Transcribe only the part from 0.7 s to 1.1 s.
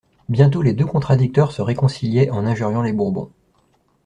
deux